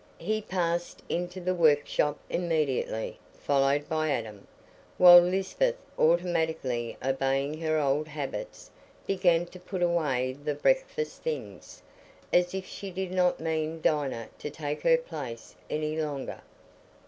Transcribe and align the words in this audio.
He 0.17 0.41
passed 0.41 1.03
into 1.09 1.39
the 1.39 1.53
workshop 1.53 2.17
immediately, 2.27 3.19
followed 3.37 3.87
by 3.87 4.09
Adam; 4.09 4.47
while 4.97 5.19
Lisbeth, 5.21 5.75
automatically 5.99 6.97
obeying 7.05 7.61
her 7.61 7.77
old 7.79 8.07
habits, 8.07 8.71
began 9.05 9.45
to 9.45 9.59
put 9.59 9.83
away 9.83 10.33
the 10.33 10.55
breakfast 10.55 11.21
things, 11.21 11.83
as 12.33 12.55
if 12.55 12.65
she 12.65 12.89
did 12.89 13.11
not 13.11 13.39
mean 13.39 13.79
Dinah 13.79 14.29
to 14.39 14.49
take 14.49 14.81
her 14.81 14.97
place 14.97 15.55
any 15.69 15.95
longer. 15.95 16.41